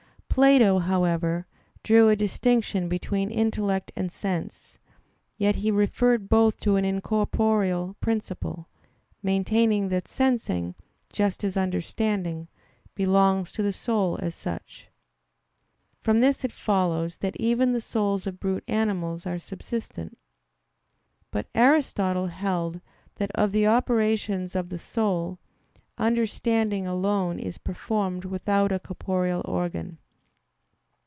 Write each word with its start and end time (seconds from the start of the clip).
Plato, 0.33 0.79
however, 0.79 1.45
drew 1.83 2.07
a 2.07 2.15
distinction 2.15 2.87
between 2.87 3.29
intellect 3.29 3.91
and 3.97 4.09
sense; 4.09 4.77
yet 5.37 5.57
he 5.57 5.69
referred 5.71 6.29
both 6.29 6.57
to 6.61 6.77
an 6.77 6.85
incorporeal 6.85 7.97
principle, 7.99 8.69
maintaining 9.21 9.89
that 9.89 10.07
sensing, 10.07 10.73
just 11.11 11.43
as 11.43 11.57
understanding, 11.57 12.47
belongs 12.95 13.51
to 13.51 13.61
the 13.61 13.73
soul 13.73 14.17
as 14.21 14.33
such. 14.33 14.87
From 15.99 16.19
this 16.19 16.45
it 16.45 16.53
follows 16.53 17.17
that 17.17 17.35
even 17.35 17.73
the 17.73 17.81
souls 17.81 18.25
of 18.25 18.39
brute 18.39 18.63
animals 18.69 19.25
are 19.25 19.37
subsistent. 19.37 20.17
But 21.29 21.47
Aristotle 21.53 22.27
held 22.27 22.79
that 23.15 23.31
of 23.35 23.51
the 23.51 23.67
operations 23.67 24.55
of 24.55 24.69
the 24.69 24.79
soul, 24.79 25.39
understanding 25.97 26.87
alone 26.87 27.37
is 27.37 27.57
performed 27.57 28.23
without 28.23 28.71
a 28.71 28.79
corporeal 28.79 29.41
organ. 29.43 29.97